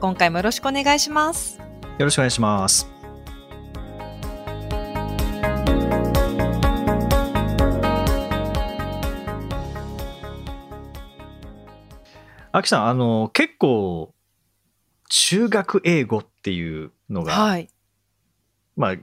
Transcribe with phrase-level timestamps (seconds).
[0.00, 1.58] 今回もよろしくお願いします。
[1.58, 2.88] よろしくお願いします
[12.52, 14.14] あきさんあの結構
[15.10, 17.68] 中学英語っていうのが、はい。
[18.76, 18.94] まあ、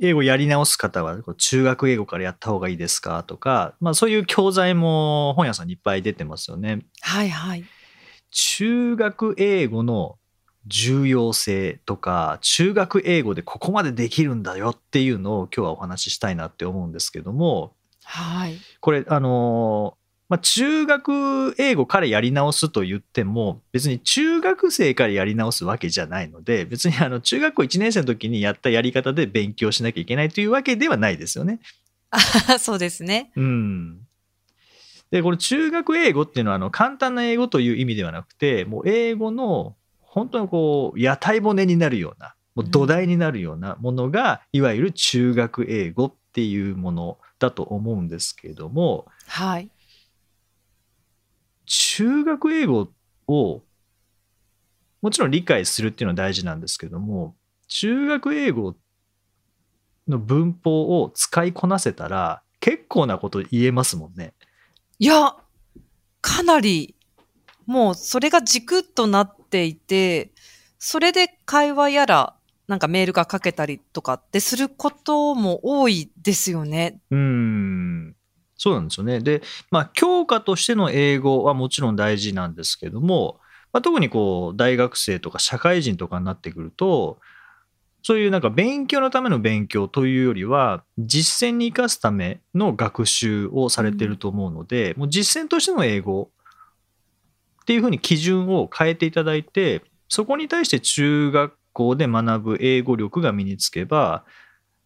[0.00, 6.86] 英語やり直す方は中学英語からやった方がいいですかとか、まあ、そういう教材も本屋さんにいっぱい出てますよね。
[7.00, 7.64] はいはい。
[8.30, 10.18] 中学英語の
[10.66, 17.72] 重要性とか中学英語でここまでできるんだよっていうのを今日はお話ししたいなって思うんですけども
[18.04, 18.56] はい。
[18.80, 19.96] これあの
[20.28, 31.60] まあ、中学英語からやり直すと言っても別に中学生からやり直すわけじゃないので別にあの中学校1年生の時にやったやり方で勉強しなきゃいけないというわけではないですよね。
[32.10, 32.18] あ
[32.58, 33.30] そうですね。
[33.36, 34.00] うん。
[35.10, 39.76] で、これ中学英語っていうのはあの簡単な英語という意味ではなくて、もう英語の
[40.16, 49.70] 本当にこう屋台骨になるような、もう土台になるようなものが、いわゆる中学英語っていうものだと思うんですけれども、はい。
[51.66, 52.88] 中学英語
[53.28, 53.62] を
[55.02, 57.36] もちろん理解するっていうのは大事なんですけども、
[57.68, 58.74] 中学英語
[60.08, 64.32] の文法を使いこなせたら結構なこと言えますもんね。
[64.98, 65.36] いや、
[66.22, 66.96] かなり、
[67.66, 70.32] もうそれが軸となっていて、
[70.78, 72.34] それで会話やら、
[72.68, 77.00] なんかメールがかけたりとかってすることも多いですよね。
[77.10, 78.14] うん
[78.58, 79.20] そうなんですよね。
[79.20, 83.38] で、まあ、教科としての英語はもちろん大事なんですけども、
[83.72, 87.18] まあ、特にこう、大学生とか社会人とかになってくると、
[88.02, 96.30] そういうなんか勉強のための勉強というよりは、実践に生かすための学習をされてると思うので、もう実践としての英語
[97.66, 104.24] っていうふうに基準を変えていただいて、そこに対して中学校で学ぶ英語力が身につけば、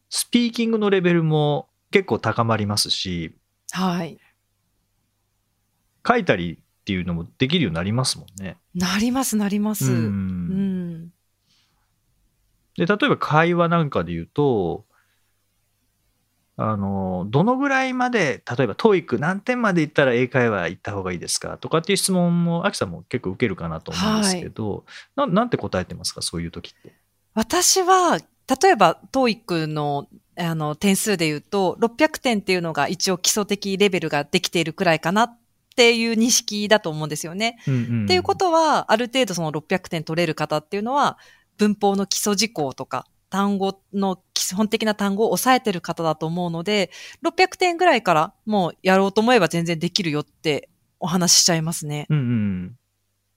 [0.09, 3.37] スピーキングのレベルも結構高まりますし、
[3.73, 4.19] はい。
[6.09, 8.57] 書いたりっていうのもできるようになりますもんね。
[8.75, 9.93] なります、なります。
[9.93, 11.05] ううん。
[11.05, 11.13] ん
[12.79, 14.87] で例えば会話なんかで言うと
[16.63, 21.57] あのどのぐらいまで例えば TOEIC 何点までいったら英会話行った方がいいですか？
[21.57, 24.85] とかっていう質問もアキさんも結構受けるかなと思うんですけど、
[25.17, 26.21] ななんて答えてますか？
[26.21, 26.93] そういう時って。
[27.33, 28.19] 私は、
[28.61, 35.39] 例えば、TOEIC の、あの、点数で言うと、600点っていうのが一応基礎的レベルができているくらいかなっ
[35.77, 37.59] ていう認識だと思うんですよね。
[37.69, 41.17] うんうんっていうことは、ある程度その600点取れる方っていうのは、
[41.57, 46.91] 文法の基礎事項とか、単語の基本的な単語を抑えてる方だと思うので、
[47.25, 50.69] 600点ぐらいからもうやろうと思えば全然できるよって
[50.99, 52.07] お話ししちゃいますね。
[52.11, 52.77] うんうん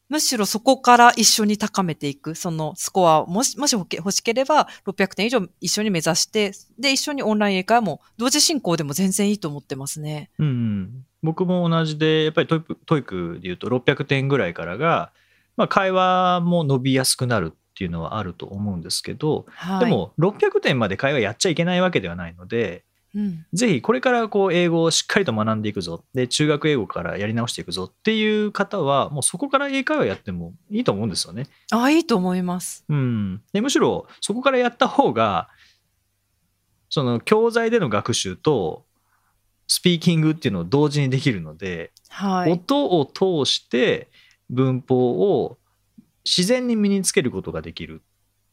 [0.09, 10.29] むしろそこから一緒に高めていく、そのスコアをもし、もし欲欲しければ600点以上一緒に目指して、で、一緒にオンライン英会話も同時進行でも全然いいと思ってますね。
[10.37, 15.11] うんうん、僕も同じでやっぱり TOEIC で言うと600点ぐらいからが、
[15.57, 19.85] まあ、会話も伸びやすくなるっていうのはあると思うんですけど、はい。
[19.85, 22.83] で、も600点まで会話やっちゃいけないわけではないので
[23.15, 23.45] うん。
[23.53, 31.47] ぜひこれからこう英語をしっかりと学んでいくぞで中学英語からやり直していくぞっていう方はもうそこから英会話やってもいいと思うんですよね。
[31.71, 32.85] あ、いいと思います。
[32.89, 35.49] うん、でむしろそこからやった方が
[36.89, 38.85] その教材での学習と
[39.67, 42.51] スピーキングっていうのを同時にできるので、はい。
[42.51, 44.09] 音を通して
[44.49, 45.57] 文法を
[46.25, 48.01] 自然に身につけることができる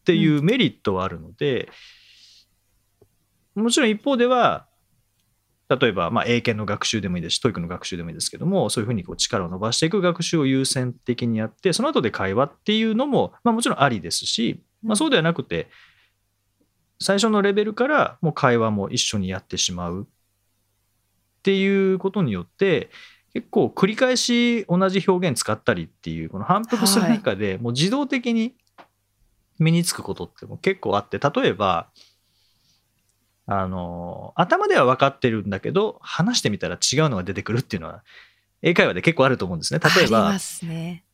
[0.01, 1.69] っていうメリットはあるので、
[3.55, 4.67] もちろん一方では
[5.71, 15.71] 例えばまあ英検の学習でもいいですし TOEIC の学習でもいいですけどもそういうふうにこう力を伸ばしていく学習を優先的にやってその後で会話っていうのも、まあ、もちろんありですし、まあ、そうではなくて
[16.99, 22.91] 最初のレベルからもう会話も一緒にやってしまうっていうことによって
[23.33, 28.55] 結構繰り返し同じ表現使ったりっていうこの反復する中でもう自動的に
[29.59, 31.89] 身につくことっても結構あって例えば
[33.47, 38.03] あの頭では分かってるんだけど話してみたら違うのが出てくるっていうのは
[38.63, 39.81] 英会話で結構あると思うんですね。
[39.81, 41.05] 例えばありますね。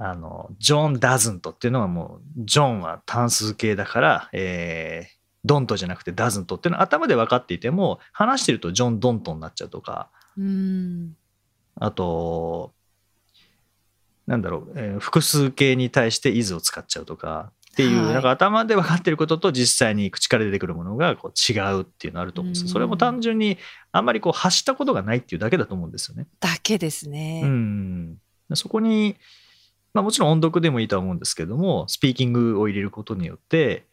[0.00, 11.16] あの、ジョン・ダズントっていうのはもう、ジョンは単数形だから、えー、ドントじゃなくてダズントっていうのは頭で分かっていても、話してるとジョン・ドントになっちゃうとか、うん。
[11.80, 12.72] あと、
[14.26, 23.56] なんだろう、えー複数形に対して is を使っちゃうとかっていう、はいなんか頭で分かってることと実際に口から出てくるものがこう違うっていうのあると思うんですうんそれも単純に
[23.92, 26.26] あんまりこう発したことがないっていうだけだと思うんですよね。
[26.40, 27.42] だけですね。
[27.44, 28.18] うん、
[28.54, 29.16] そこに、
[29.94, 33.86] まあ、もちろん音読でもいいとは思うんですけどもスピーキングを入れることによって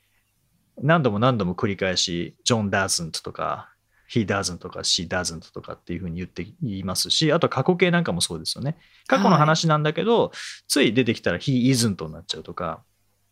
[0.82, 3.70] 何度も何度も繰り返し「ジョン・ダーズント」とか
[4.12, 8.78] 「He doesn't」とか「She doesn't」とかっていうふうに言って言いますしあとは過去形なんかもそうですよね。
[9.08, 10.32] 過去の話なんだけど、
[10.68, 12.84] つい出てきたら「He isn't」になっちゃうとか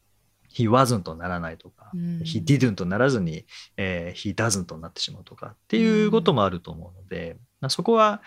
[0.53, 2.19] 「He wasn't」にならないとかうん。
[2.19, 3.45] He didn't とならずに、
[3.77, 8.21] えー He doesn't になってしまうとかっていうこともあると思うので、まあそこは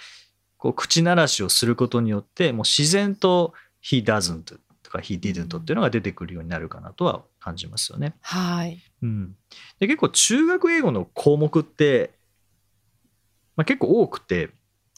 [0.56, 8.14] こう口ならしをすることによってもう自然と He doesn't とか He didn't っていうのが出てくるようになるかなとは感じますよね。
[8.20, 8.82] はい。
[9.02, 9.36] うん、
[9.78, 12.15] で結構中学英語の項目って、
[13.56, 14.50] まあ、結構多くて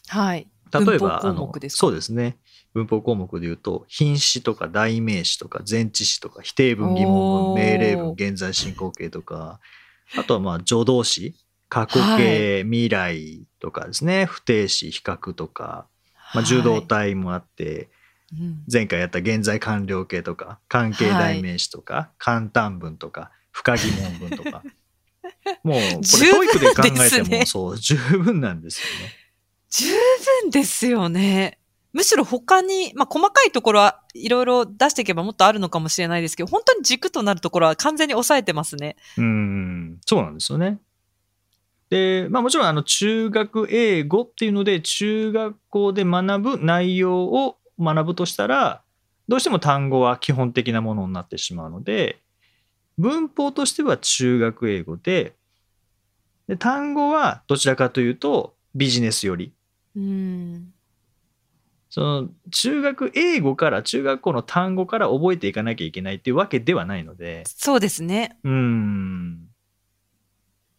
[0.08, 0.46] はい。
[0.70, 2.36] 例えばあのそうですね。
[2.74, 9.60] 文法項目で言うと品詞とか代名詞とか前置詞とか否定文疑問文命令文現在進行形とか
[10.16, 11.34] あとはまあ助動詞
[11.68, 14.24] 過去は形、未来とかですね。
[14.24, 15.86] 不定詞比較とか、
[16.34, 17.90] まあ、受動体もあって、
[18.32, 18.64] うん。
[18.70, 24.62] 前回やった現在完了形とか関係代名詞とか、簡単文とか不可疑問文とか
[25.62, 29.12] もうこれ十分 TOEIC で考えてですねもそう十分なんですよね。
[29.70, 29.86] 十
[30.42, 31.58] 分ですよね。
[31.92, 38.96] むしろ他に、まあ、細かいところはいろいろ出していけばもっとあるのかもしれないですけど、本当に軸となるところは完全に抑えてますね。
[39.16, 40.78] うん、そうなんですよね。
[41.90, 48.82] で、まあもちろんあの中学英語っていうので中学校で学ぶ内容を学ぶとしたら
[49.28, 52.18] どうしても単語は基本的なものになってしまうので
[52.98, 55.34] 文法としては中学英語で
[56.48, 59.52] で単語はどちらかというとビジネスより
[59.96, 60.72] うん。
[61.90, 68.36] その中学英語から中学校の単語から覚えていかなきゃいけないっていうわけではないのでそうですね。
[68.44, 69.48] うーん。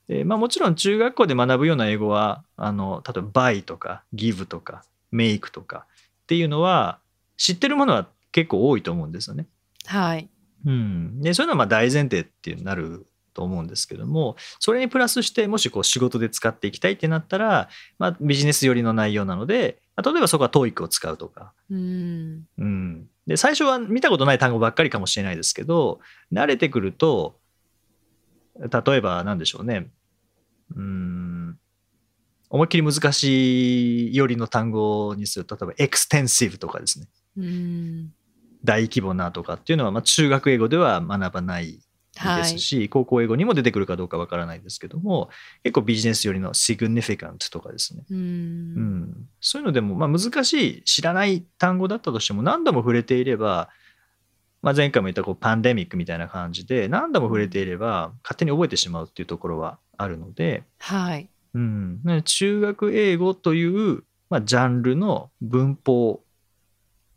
[0.08, 4.84] でまあ、もちろん中学校で学ぶような英語はあの例えば buy とか give とか
[5.14, 5.86] make とか
[6.24, 7.00] っていうのは
[7.38, 9.46] 知ってるものは結構多いと思うんですよね。
[9.86, 10.30] はい。
[10.66, 22.44] うん、でそういうのはまあ大前提っていうなると思うんですけどもそれにプラスしてもしこう仕事で使っていきたいってなったら、まあ、ビジネス寄りの内容なのでまあ例えばそこは TOEIC を使うとかうん。
[22.58, 26.00] うん、で最初は見たことない単語ばっかりかもしれないですけど
[26.32, 27.38] 慣れてくると
[28.60, 29.88] 例えば何でしょうね
[30.76, 31.58] うん
[32.50, 38.14] 思いっきり難しいよりの単語にすると例えば extensive とかですねうん。
[38.64, 41.80] 大規模なとかっていうのは、まあ、中学英語では学ばない。
[42.14, 45.30] ですし、高校英語にも出てくるかどうかわからないですけども
[45.64, 48.04] 結構ビジネス寄りの significant とかですね。
[48.10, 48.14] う。
[48.14, 48.74] うん。
[49.02, 53.70] ん、そういうのでも、まあ、難しい知らない単語だったとしても何度も触れていれば、
[54.62, 61.30] まあ、前回も言ったこうパンデミックみたいな感じで何度も触れていれば勝手に覚えてしまうっていうところはあるので、はい。
[61.54, 66.22] うん、中学英語という、まあ、ジャンルの文法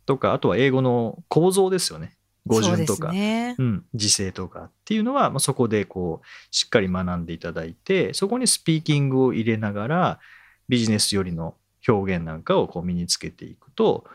[0.05, 2.12] とかあとは英語の構造ですよね
[2.45, 3.11] 語順とか。
[3.11, 3.55] ね。
[3.57, 10.19] うん、時制とかっていうのは、まあ、そこでこうしっかり学んでいただいてそこにスピーキングを入れながら
[10.67, 11.55] ビジネス寄りの
[11.87, 14.05] 表現なんかをこう身につけていくと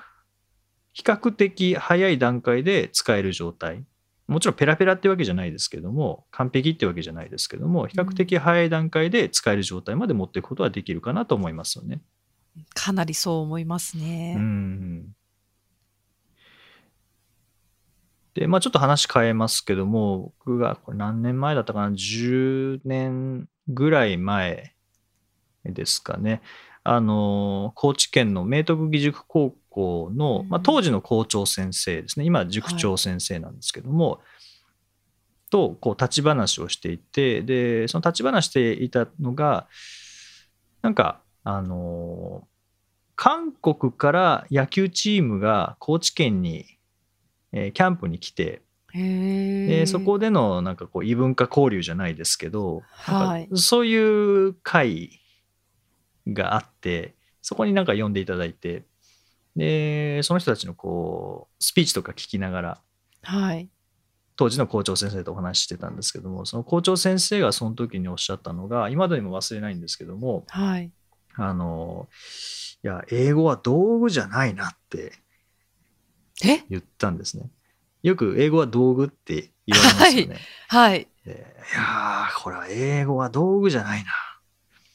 [0.93, 3.85] 比較的早い段階で使える状態
[4.27, 12.01] もちろんペラペラってわけじゃないですけども完璧ってわけじゃないですけども比較的早い段階で使える状態まで持っていくことはできるかなと思いますよね。
[12.75, 14.35] かなりそう思いますうね。
[14.35, 15.15] ん
[18.39, 24.75] で、まあちょっと話変えますけども、僕がこれ何年前だったかな、10年ぐらい前
[25.65, 26.41] ですかね。
[26.85, 34.21] あの、高知県の明徳義塾高校の、まあ、当時の校長先生ですね、今塾長先生なんですけども、
[35.51, 39.67] とこう立ち話をしていて、で、その立ち話していたのが、
[40.83, 42.47] なんか、あの、
[43.17, 46.78] 韓国から野球チームが高知県に、
[47.53, 48.63] えーキャンプに来て。
[48.95, 55.21] でそこでのなんかこう異文化交流じゃないですけど、はいそういう会
[56.27, 58.85] があってそこになんか呼んでいただいて
[59.57, 62.81] でその人たちのこうスピーチとか聞きながら
[63.23, 63.69] はい。
[64.37, 70.91] 当時の校長先生とお話ししてたんですけどもその校長先生がその時におっしゃったのが今でにも忘れないんですけどもはい。
[71.35, 72.09] あの
[72.83, 75.13] いや英語は道具じゃないなってえ
[76.43, 77.51] 言ったんですね。
[78.03, 80.37] よく英語は道具って言われますよね。
[80.69, 81.09] はい。
[81.25, 81.33] で
[81.73, 84.11] いやー、これは英語は道具じゃないな。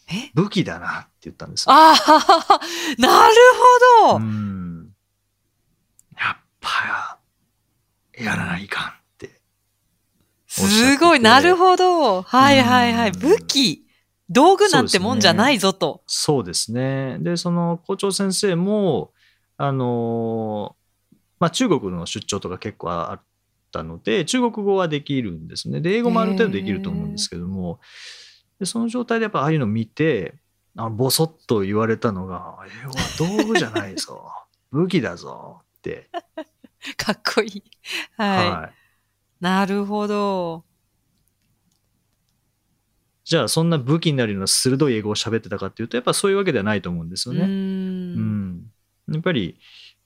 [0.07, 0.31] え？
[0.33, 1.73] 武器だなって言ったんですよ。
[1.73, 1.95] ああ、
[2.97, 3.35] なる
[4.01, 4.19] ほうど。
[4.19, 4.89] ん。
[6.17, 7.19] やっぱ、
[8.17, 9.41] やらないかんって。
[10.47, 12.21] すごい、なるほど。
[12.21, 13.09] はいはいはい。
[13.09, 13.85] うん武器、
[14.29, 16.03] 道具なんてもんじゃないぞと。
[16.07, 17.17] そうですね。
[17.19, 19.11] で、その校長先生も、
[19.57, 20.82] あのー
[21.43, 23.21] まあ、中国の出張とか結構あっ
[23.69, 25.81] たので、中国語はできるんですね。
[25.81, 27.81] で、英語もある程度できると思うんですけども、
[28.61, 30.35] でその状態でやっぱああいうの見て、
[30.77, 34.31] あボソッと言われたのが、英語は道具じゃないぞ。
[34.71, 36.09] 武器だぞって。
[36.95, 37.63] かっこいい。
[38.15, 38.49] はい。
[38.49, 38.73] はい。
[39.41, 40.63] なるほど。
[43.25, 47.41] じゃあ、そんな武器になるような鋭い英語を喋ってたかっていうと、やっぱそういうわけではないと思うんですよね。
[47.43, 48.71] うん、
[49.11, 49.59] やっぱり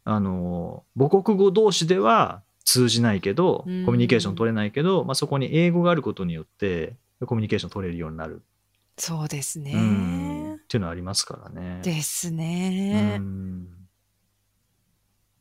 [0.10, 6.96] あの母国語同士では通じないけどうんコミュニケーション取れないけど、まあ、そこに英語があることによって
[7.26, 8.42] コミュニケーション取れるようになる、
[8.98, 9.74] そうですね。
[9.74, 11.82] うんっていうのはありますからね。
[11.82, 13.18] ですうね。
[13.18, 13.68] ん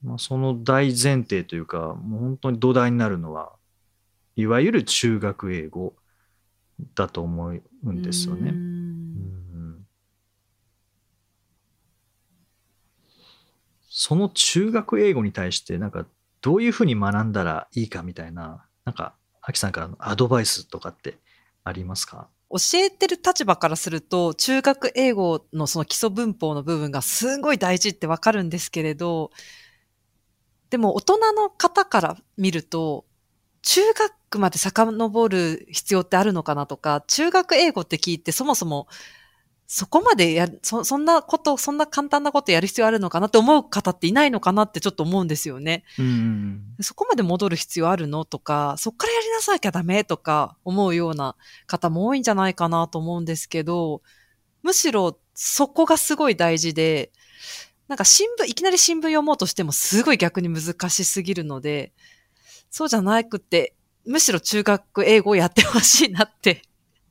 [0.02, 3.52] まあ、その大前提というかもう本当に土台になるのは
[4.36, 5.94] いわゆる中学英語
[6.94, 7.52] だと思
[7.84, 8.52] うんですよね。
[13.98, 16.04] その中学英語に対してなんか
[16.42, 21.16] どういうふうに学んだらいいかみたいななんかアキさんからのアドバイスとかって
[21.64, 22.28] ありますか？
[22.50, 29.30] 教えてる立場からすると、中学英語のその基礎文法の部分がすごい大事ってわかるんですけれど、
[30.68, 33.06] でも大人の方から見ると、
[33.62, 33.80] 中
[34.28, 38.86] 学まで遡る必要ってあるのかなとか、中学英語って聞いてそもそも
[39.68, 45.82] そこまでやる、そ、そんなこと、そんな簡単なことやる必要あるのかなって思う方っていないのかなってちょっと思うんですよね。
[45.98, 51.34] うんそこまで戻る必要あるのとか、そっからやりなさなきゃダメとか思うような
[51.66, 54.02] 方も多いんじゃないかなと思うんですけど、
[54.62, 57.10] むしろそこがすごい大事で、
[57.88, 61.92] なんか新聞、いきなり新聞読もうとしてもすごい逆に難しすぎるので、
[62.70, 66.62] そうじゃなくて、むしろ中学英語をやってほしいなって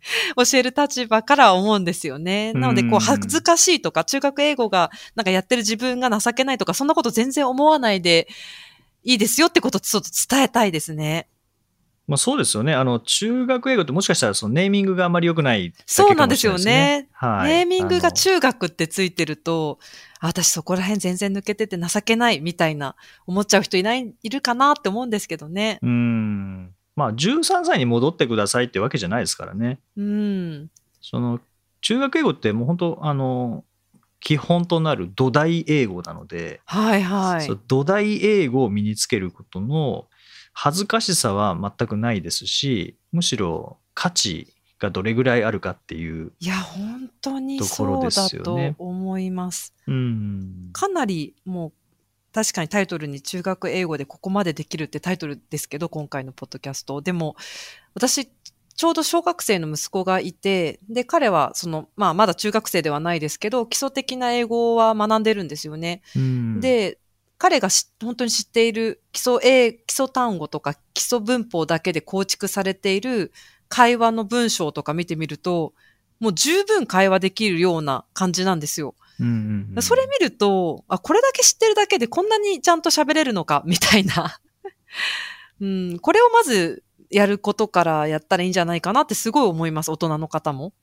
[0.35, 2.53] 教える立場からは思うんですよね。
[2.53, 8.27] なので、こう恥ずかしいとか、中学英語がなんかやってる自分が情けないとか、そんなこと全然思わないで
[9.03, 11.27] いいですよってことをちょっと伝えたいですね。
[12.07, 17.07] まあ、そうですよねあの中学英語ってもしかしたらそのネーミングがあまり良くないだけそうなんですよね。
[17.11, 19.79] はい、ネーミングが中学ってついてると、
[20.19, 22.95] あ私そこら辺全然抜けてて情けないみたいな
[23.25, 25.79] 思っちゃう人いない、いるかなって思うんですけどね。
[25.81, 30.69] うんまあ13歳に戻ってくださいってわけじゃないですからねうん。
[31.01, 31.39] その
[31.81, 33.63] 中学英語ってもう本当あの
[34.19, 37.59] 基本となる土台英語なので、はいはい。
[37.67, 40.07] 土台英語を身につけることの
[40.53, 49.73] 恥ずかしさは全くないですしむしろ価値がどれぐらいあるかっていう、いや、本当にところでそうだとすよね思います。
[49.87, 51.71] うん、かなりもう、
[52.35, 56.99] 確かにタイトルに中学英語でここまでできるってタイトルですけど、今回のポッドキャスト。
[57.01, 57.37] でも、
[57.93, 58.27] 私、
[58.75, 66.01] ちょうど小学生の息子がいて、で、彼は、その、まあ、まだ中学生ではないですけど、基礎的な英語は学んでるんですよね。
[66.13, 66.99] うん、で、
[67.37, 73.31] 彼がし本当に知っている基礎英、基礎単語とか基礎文法だけで構築されている
[73.69, 75.73] 会話の文章とか見てみると、
[76.19, 78.93] もう十分会話できるような感じなんですよ。
[79.19, 84.39] うんうんうんそれ見ると、あ、これだけ知ってるだけでこんなにちゃんと喋れるのか、 みたいな。
[85.61, 90.73] うん、これをまずやることからやったらいいんじゃないかなってすごい思います、大人の方も。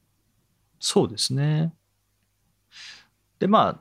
[0.80, 1.74] そうですね。
[3.38, 3.80] でま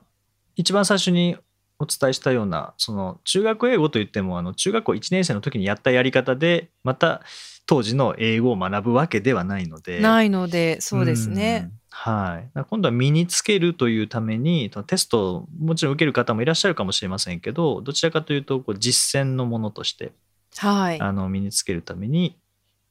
[0.56, 1.36] 一番最初に
[1.78, 7.22] お伝えしたようなその中学英語といってもあの中学校1年生の時にやったやり方でまた
[7.66, 10.00] 当時の英語を学ぶわけではないので。
[10.00, 11.62] ないので、そうですね。
[11.64, 11.80] うん。
[11.94, 20.12] はい、今度は身につけるというためにテストをもちろん受ける方もいらっしゃるかもしれませんけどどちらかというとこう実践のものとして
[20.56, 21.00] はい。
[21.00, 22.36] あの身につけるために、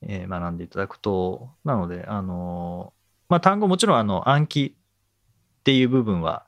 [0.01, 2.93] えー学んでいただくとなのであの、
[3.29, 4.75] まあ、単語もちろんあの暗記
[5.59, 6.45] っていう部分は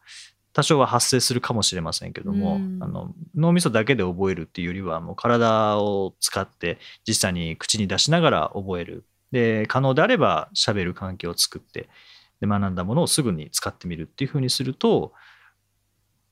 [0.54, 2.80] 多少は発生するかもしれませんけども、うん。
[2.82, 9.06] あの脳みそだけで覚えるっていうよりはもう体を使って実際に口に出しながら覚える。
[9.32, 11.90] で可能であれば喋る環境を作って
[12.44, 15.14] で学んだものをすぐに使ってみるっていうふうにすると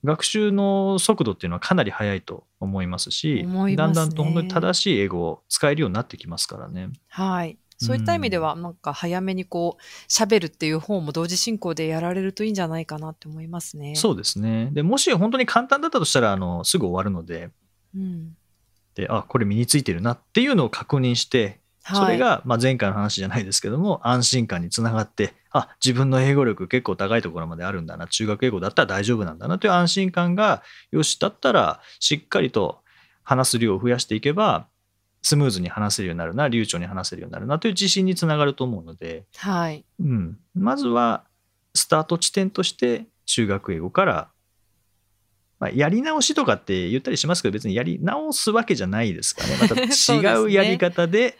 [0.03, 6.89] 学習の速度っていうのはかなり速いと思いますしねだんだんと本当に正しい英語を使えるようになってきますからね。
[7.07, 7.57] はい。
[7.77, 13.95] そういった意味では、なんか早めにこう、喋るっていう方も同時進行でやられるといいんじゃないかなって思いますね。
[13.95, 17.49] そうですねでもし本当に簡単だったとしたらあのすぐ終わるので
[17.95, 18.35] うん。
[18.93, 28.07] であこれ身についてるなっていうのを確認してそれはい、が、まあ、前回の話じゃないですけども安心感につながってあ自分の英語力結構高いところまであるんだな。
[28.07, 29.59] 中学英語だったら大丈夫なんだな。
[29.59, 32.79] という安心感がよしだったらしっかりと
[33.23, 34.67] 話す量を増やしていけば
[35.21, 36.47] スムーズに話せるようになるな。
[36.47, 37.59] 流暢に話せるようになるな。
[37.59, 39.85] という自信につながると思うので、はい。
[39.99, 41.25] うん、まずは
[41.75, 44.29] スタート地点として中学英語から、
[45.59, 49.57] まあ、やり直しとかって言ったりしますけど別にやり直すわけじゃないですかね。
[49.61, 51.37] また 違うやり方で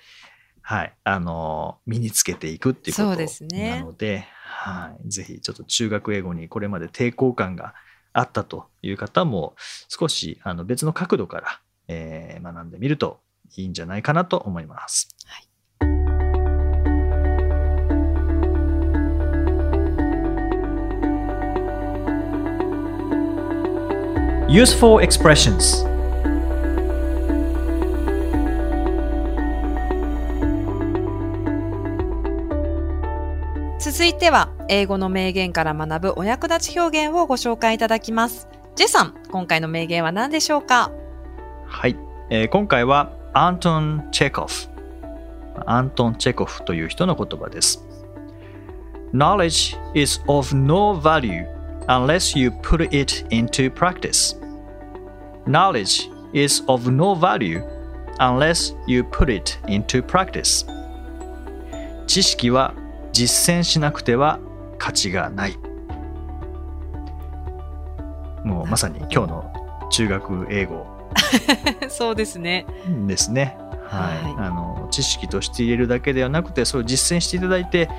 [0.62, 3.80] はい、あの身につけていくっていうことそうですね。
[3.80, 7.74] なのではい、ぜひちょっと中学英語にこれまで抵抗感が
[8.14, 9.56] あったという方も
[9.88, 13.20] 少しあの別の角度から、えー学んでみると
[13.56, 15.10] いいんじゃないかなと思います。
[24.48, 25.91] Useful expressions
[34.02, 38.48] 続いては、英語の名言から学ぶお役立ち表現をご紹介いただきます。
[38.76, 40.92] ジェさん、今回の名言は何でしょうか
[41.68, 41.96] はい、
[42.32, 44.68] えー今回はアントン・チェコフ
[45.68, 47.86] アントン・チェコフという人の言葉です
[49.14, 51.46] Knowledge is of no value
[51.86, 54.36] unless you put it into practice
[55.46, 57.62] Knowledge is of no value
[58.18, 60.66] unless you put it into practice
[62.08, 62.74] 知識は
[63.12, 64.40] 実践しなくては
[64.78, 65.58] 価値がない。
[68.44, 69.54] もうまさに今日の
[69.92, 70.86] 中学英語。
[71.90, 72.66] そうですね。
[73.08, 73.58] ですね。
[73.88, 74.36] はい、はい。
[74.38, 77.90] あの知識として入れるだけではなくてそれを実践していただいて、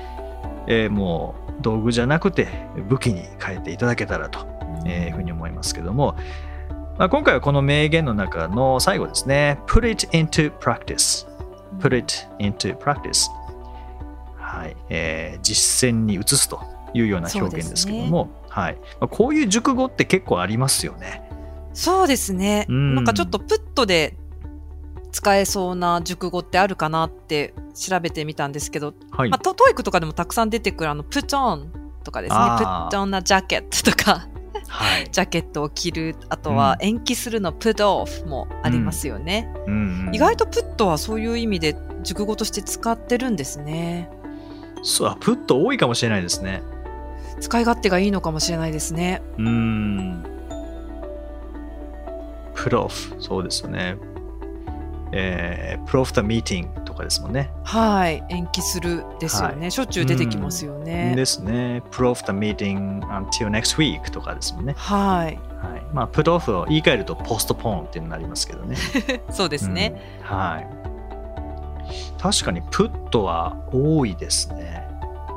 [0.67, 2.47] えーもう道具じゃなくて
[2.89, 4.45] 武器に変えていただけたらと、
[4.85, 6.15] えうふうに思いますけども、
[6.97, 9.59] まあ、今回はこの名言の中の最後ですね。
[9.67, 11.27] Put it into practice
[11.79, 13.27] Put it into practice
[14.63, 16.61] はい、えー実践に移すと
[16.93, 21.29] いうような表現ですけども、はいまあ、こういう熟語って結構ありますよね。
[21.73, 22.65] そうですね。
[22.69, 24.15] うんなんかちょっと put で
[25.11, 31.71] 使えそうな熟語ってあるかなって調べてみたんですけど、はいまあ、と TOEIC とかでもたくさん出てくるあの、 put on
[32.03, 32.39] とかですね。
[32.57, 34.27] put on a jacket とか、
[34.67, 39.51] はい ジャケットを着る、あとは延期するの put off もありますよね。
[39.67, 39.73] うん
[40.07, 44.09] うん意外とプットはそういう意味で熟語として使ってるんですね。
[44.83, 46.61] そうあプット多いかもしれないですね。
[47.39, 49.21] 使い勝手がいいのかもしれないですね。
[49.37, 50.25] うーん。
[52.53, 53.97] プロフ、そうですよね。
[55.15, 57.51] えー、プロフタミーティングとかですもんね。
[57.63, 58.23] はい。
[58.29, 59.69] 延期するですよね。
[59.69, 61.13] しょっちゅう出てきますよね。
[61.15, 61.83] ですね。
[61.91, 64.73] プロフタミーティング until next week とかですもんね。
[64.75, 65.39] はい。
[65.65, 65.83] はい。
[65.93, 68.75] まあ、プロフを言い換えるとポストポーンっていうのになりますけどね。
[69.29, 70.01] そうですね。
[70.21, 70.82] うんはい。
[72.19, 74.87] 確かにプットは多いですね。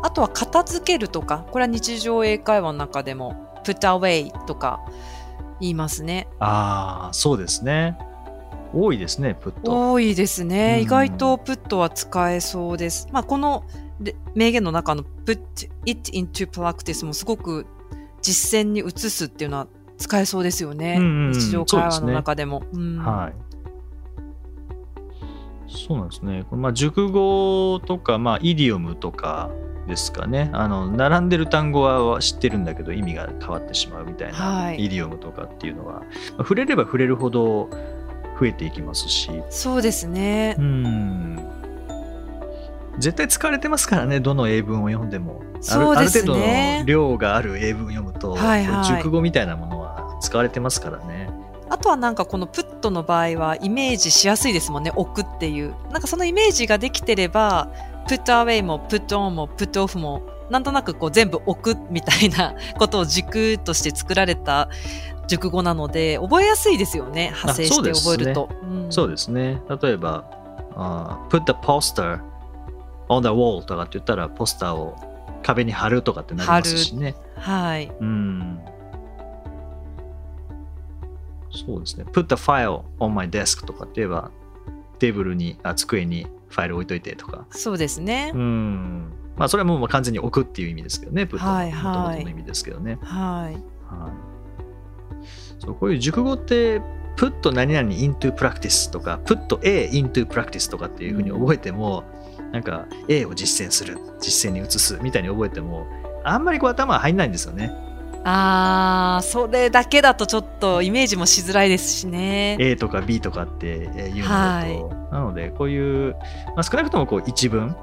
[0.02, 4.80] あとは片付けるとか、これは日常英会話の中でも put away とか
[5.60, 6.28] 言いますね。
[6.38, 7.98] ああ、そうですね。
[8.72, 9.92] 多いですね、プット。
[9.92, 10.76] 多いですね。
[10.78, 13.08] うん意外と put は使えそうです。
[13.12, 13.64] まあこの
[14.00, 15.40] で名言の中の put
[15.86, 17.66] it into practice もすごく
[18.20, 19.66] 実践に移すっていうのは
[19.98, 20.96] 使えそうですよね。
[20.98, 22.62] うんうんうん日常会話の中でも。
[22.72, 23.55] うんはい。
[25.76, 26.44] そうなんですね。
[26.50, 29.50] まあ熟語とか、まあ、イディオムとか
[29.86, 30.50] ですかね。
[30.52, 36.02] あの並んでる単語は知ってるんだけど意味が変わってしまうみたいはないイディオムとかっていうのは、まあ
[36.38, 37.68] 触れれば触れるほど
[38.38, 40.62] 増えていきますし、そうですねう。
[40.62, 41.56] ん。
[42.98, 45.42] 絶対使われてますからね、どの英文を読んでも。
[45.56, 46.38] あるそうですねある程度
[46.80, 51.25] の量がある英文を読むと、はいはい熟語みたいなものは使われてますからね。
[51.68, 54.92] あとはなんかこのプットの場合はイメージしやすいですもんね。
[54.94, 55.74] 置くっていう。
[55.90, 57.68] なんかそのイメージができてれば、
[58.08, 64.68] プットアウェイもプットオンもプットオフもなんとなくこう全部置くみたいな ことを軸として作られた
[65.26, 67.32] 熟語なので、覚えやすいですよね。
[67.34, 68.48] 派生して覚えると。
[68.62, 69.60] うんそうですね。
[69.82, 70.24] 例えば、
[71.30, 72.20] put the poster
[73.08, 74.94] on the wall とかって言ったら、ポスターを
[75.42, 77.16] 壁に貼るとかってなりますしね。
[77.36, 77.90] はい。
[78.00, 78.60] うん。
[81.50, 82.04] そうですね。
[82.12, 84.30] put the file on my desk とかって言えば、
[84.98, 87.46] テーブルに、あ机にファイル置いといてとか。
[87.50, 88.38] そうですねう。
[88.38, 89.12] ん。
[89.36, 91.22] まあ、それはもう完全に置くっていう意味ですけどね。
[91.22, 92.98] put はいのはい元々の意味ですけどね。
[93.02, 93.52] はい。
[93.52, 94.12] はい、
[95.58, 96.80] そうこういう熟語って、
[97.16, 102.04] put 何々 into practice とか、put A into practice とかっていうふうに覚えても、
[102.52, 105.86] なんか A を実践する、実践に移すみたいに覚えても、
[106.24, 107.72] あんまりこう頭が入んないんですよね。
[108.28, 112.56] あーそれだけだとちょっとイメージもしづらいですしね。
[112.58, 116.16] A とか B とかってえーいうのだと、なのでこういう、
[116.48, 117.76] まあ、少なくともこう一文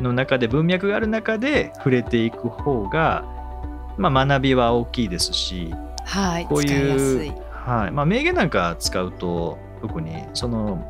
[0.00, 3.24] の中で文脈がある中で触れていく方が、
[3.98, 5.74] まあ、学びは大きいですし
[6.06, 7.32] はい、こう使いうい。
[7.50, 10.82] はいまあ、名言なんか使うと特にその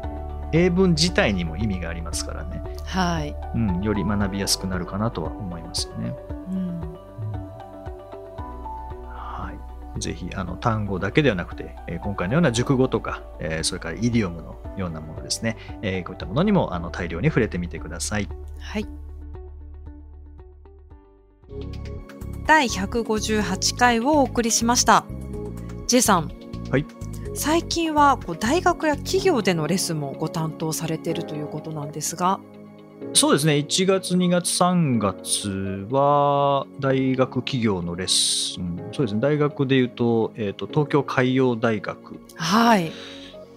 [0.52, 3.34] 英文自体にも意味がありますからね、はい。
[3.54, 6.14] うん、より学びやすくなるかなとは思いますよね。
[9.98, 18.28] ぜひあの単語だけではなくて、えー今回のような熟語とか、えーそれからイディオムのようなものですね、えーこういったものにもあの大量に触れてみてください。
[18.60, 18.86] はい。
[22.46, 25.04] 第158回をお送りしました。
[25.86, 26.30] J さん。
[26.70, 26.86] はい。
[27.34, 32.40] 最近はこう大学や企業でのレッスンもご担当されているということなんですが、
[33.14, 42.92] そうですね、1月、2月、3月は大学企業のレッスン、そうですね、大学でいうと、えー、と東京海洋大学はい。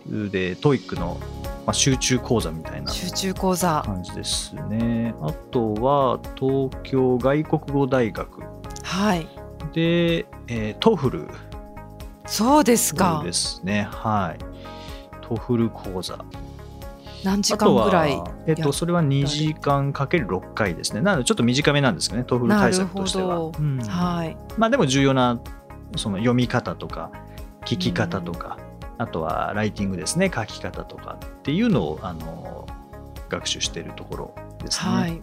[0.08, 1.20] で TOEIC の、
[1.66, 3.84] まあ、集中講座みたいな集中講座。
[3.86, 5.14] 感じですね。
[5.22, 8.42] あとは東京外国語大学
[8.84, 9.28] はい。
[9.74, 11.28] で、えー、 TOEFL
[12.26, 13.34] そうですかで。
[13.34, 13.88] すね。
[13.92, 14.44] はい。
[15.22, 16.18] TOEFL 講座。
[17.24, 21.02] 何時間ぐらいは、えっと、それは2時間かける6回ですね。
[21.02, 23.52] なので、ちょっと短めなんですけどね、 TOEFL 対策としては。
[24.58, 25.40] まあ、でも重要な
[25.96, 27.12] その読み方とか、
[27.66, 28.58] 聞き方とか、
[28.98, 32.68] あとはライティングですね、書き方とかっていうのをあの
[33.30, 34.92] 学習しているところですね。
[34.92, 35.12] はい。
[35.12, 35.22] はい、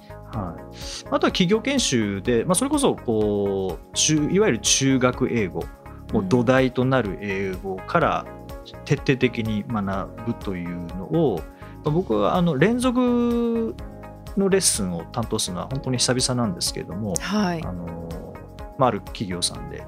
[1.10, 5.64] あとは企業研修で、まあ、それこそこう中いわゆる中学英語
[6.12, 8.26] もう土台となる英語から
[8.84, 13.74] 徹底的に学ぶというのを、まあ僕はあの連続
[14.36, 17.72] のレッスンを担当するのは本当に久々なんですけれども、はいあ。
[17.72, 18.08] の
[18.78, 19.84] まあ、ある企業さんで、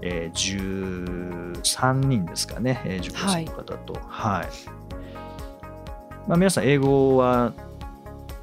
[0.00, 4.00] えー13人ですかね、えー受講生の方と。
[4.06, 4.48] はい
[6.28, 7.52] まあ、皆さん、英語は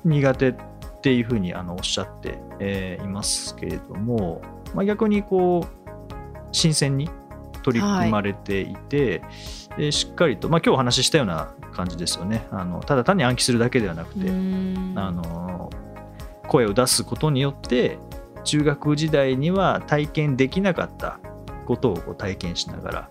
[0.03, 0.55] 苦手っ
[1.01, 4.41] ていうふうにあのおっしゃって、えーいますけれども、
[4.73, 5.89] まあ、逆にこう
[6.51, 7.09] 新鮮に
[7.63, 9.21] 取り組まれていて、
[9.77, 12.47] でしっかりと、まあ、今日お話ししたような感じですよね。
[12.51, 14.31] あのただ単に暗記するだけではなくて、あ
[15.11, 15.69] の
[16.47, 17.97] 声を出すことによって
[18.43, 21.19] 中学時代には体験できなかった
[21.65, 23.09] ことをこう体験しながら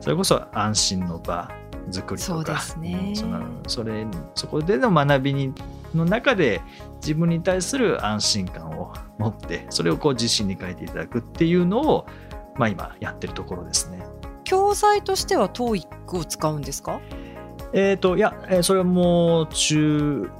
[0.00, 1.50] それこそ安心の場
[1.90, 5.52] 作りそうとかですねのそれそこでの学びに
[5.94, 6.60] の中で
[6.96, 12.06] 自分に対する安心感を持ってそれをこう自信に変えていただくっていうのを、
[12.56, 14.04] まあ、今やってるところですね。
[14.44, 17.00] 教材としては TOEIC を使うんですか？
[17.72, 20.30] えー、といや、えーそれはもう中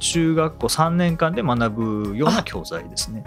[0.00, 3.24] 中学校3年間で学ぶような教材ですね。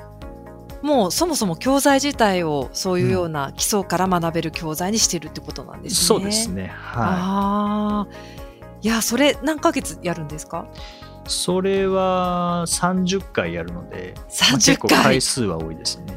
[0.82, 6.06] もうそもそも教材自体をそういうような基礎から学べる教材にしてるってことなんですね。
[6.08, 6.68] そうですね。
[6.76, 8.08] はああ。
[8.82, 10.68] いや、それ何ヶ月やるんですか？
[10.76, 10.80] い。
[11.30, 15.22] それは30回やるので、まあ ?30 結構回回。
[15.22, 16.16] 数は多いですね。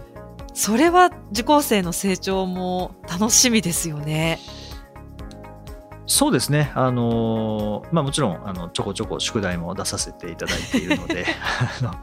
[0.52, 4.38] それは受講生の成長も楽しみですよね。
[6.10, 6.72] そうですね。
[6.74, 11.24] あのーまあもちろんあのちょこちょこ宿題も出させていただいているので、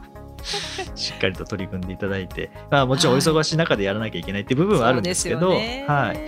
[0.96, 6.18] しっかりと取り組んでいただいて、まあもちろんお忙しい中でやらなきゃいけないっていう部分はあるんですけど、そうではい。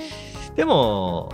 [0.57, 1.33] でも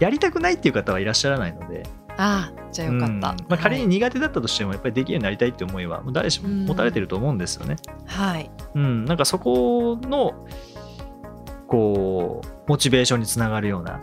[0.00, 1.84] やりたくないっていう方はいらっしゃらないので、
[2.18, 3.14] ああ、じゃあよかった。
[3.14, 7.76] うんまあ、仮に苦手だったとしてもやっぱりできるようになりたいって思いはもう誰しも持たれてると思うんですよね。
[8.06, 8.34] はい。
[8.34, 8.50] はい。
[8.74, 10.34] うん、なんかそこの
[11.68, 14.00] こうモチベーションにつながるような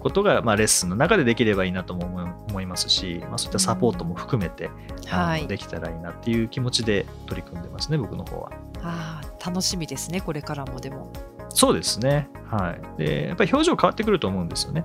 [0.00, 2.06] ことが、まあ、レッスンの中でできればいいなとも
[2.48, 4.70] 思いますし、まあ、そういったサポートも含めて、
[5.10, 5.42] あはい。
[5.42, 8.50] のできたらいいなっていう気持ちで取り組んでますね僕の方は。
[8.82, 11.12] ああ、楽しみですね、これからもでも。
[11.50, 14.84] そうですね、はい、でやっぱり表情変わってくると思うんですよね。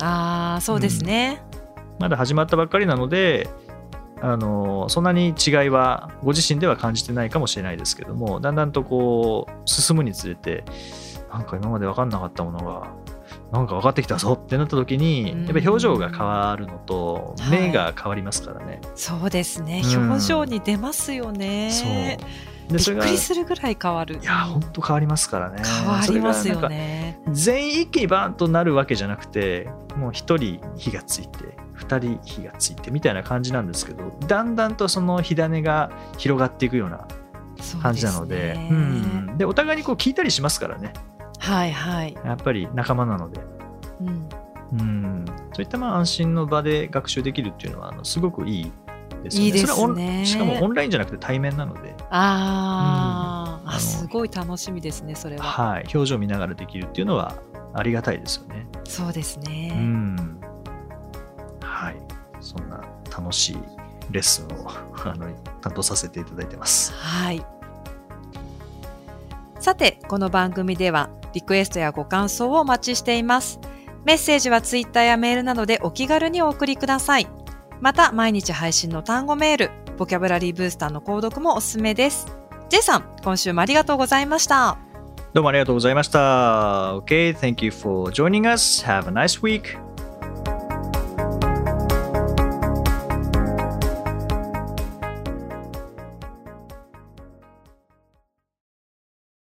[0.00, 1.42] ああ、そうですね。
[1.98, 3.48] まだ始まったばっかりなので
[4.20, 10.64] あのそんなに違いはご自身では感じてないかもしれないですけどもだんだんとこう進むにつれて
[11.32, 12.88] なんか今まで分かんなかったものが
[13.52, 18.80] なんか分かってきたぞってなった時にうんやっぱり表情が変わるのとはい目が変わりますからね。
[18.94, 19.82] そうですね。
[19.84, 21.70] うん表情に出ますよね。
[21.70, 21.88] そう
[22.68, 24.18] でびそれがいっくりするぐらい変わる。
[24.22, 25.62] や本当変わりますからね。
[25.64, 27.20] 変わりますよね。
[27.30, 37.06] 全員一気にバーンとなるわけじゃなくてもう一人火がついて二人火がついてみたいな感じなんですけどだんだんとその火種が広がっていくような
[37.82, 38.74] 感じなのでそうすねう
[39.34, 40.92] ん、でお互いにこう聞いたりしますからね
[41.42, 42.14] はいはい。
[42.24, 43.40] やっぱり仲間なので、
[44.00, 44.28] うん。
[44.72, 48.72] うん、そういったまあ安心の場で学習できるっていうのはあのすごくいい
[49.24, 49.46] ですよね。
[49.46, 50.24] いいですね。
[50.24, 55.42] しかもオンラインじゃなくて対面なので、ああ、あのすごい楽しみですね、それは。
[55.42, 57.34] はい、表情見ながらできるっていうのは
[57.74, 58.66] ありがたいですよね。
[58.84, 59.72] そうですね。
[59.74, 60.40] うん。
[61.60, 61.96] はい。
[62.40, 63.58] そんな楽しい
[64.12, 65.26] レッスンをあの
[65.60, 66.92] 担当させていただいてます。
[66.92, 67.44] はい。
[69.58, 73.60] さて、この番組ではリクエストやご感想をお待ちしています。
[74.04, 77.28] メッセージはツイッターやメールなどでお気軽にお送りください。
[77.80, 82.26] また、毎日配信の単語メール、ボキャブラリーブースターの購読もおすすめです。
[82.68, 84.78] J さん、今週もありがとうございました。
[85.32, 86.94] どうもありがとうございました。
[86.98, 88.84] Okay, thank you for joining us.
[88.84, 89.78] Have a nice week.